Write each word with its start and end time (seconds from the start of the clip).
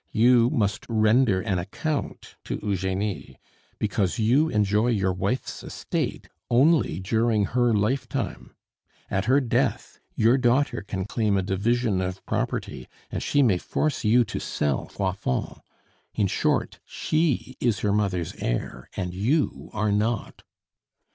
You 0.13 0.49
must 0.49 0.83
render 0.89 1.41
an 1.41 1.59
account 1.59 2.35
to 2.45 2.59
Eugenie, 2.63 3.39
because 3.77 4.17
you 4.17 4.49
enjoy 4.49 4.87
your 4.87 5.13
wife's 5.13 5.61
estate 5.63 6.27
only 6.49 6.99
during 6.99 7.45
her 7.45 7.71
lifetime. 7.71 8.55
At 9.11 9.25
her 9.25 9.39
death 9.39 9.99
your 10.15 10.39
daughter 10.39 10.81
can 10.81 11.05
claim 11.05 11.37
a 11.37 11.43
division 11.43 12.01
of 12.01 12.25
property, 12.25 12.87
and 13.11 13.21
she 13.21 13.43
may 13.43 13.59
force 13.59 14.03
you 14.03 14.25
to 14.25 14.39
sell 14.39 14.87
Froidfond. 14.87 15.61
In 16.15 16.25
short, 16.25 16.79
she 16.83 17.55
is 17.59 17.81
her 17.81 17.93
mother's 17.93 18.33
heir, 18.39 18.89
and 18.97 19.13
you 19.13 19.69
are 19.71 19.91
not." 19.91 20.41